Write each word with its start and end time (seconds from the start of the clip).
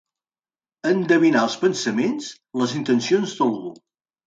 Endevinar 0.91 1.43
els 1.49 1.59
pensaments, 1.65 2.33
les 2.63 2.77
intencions 2.81 3.39
d'algú. 3.39 3.79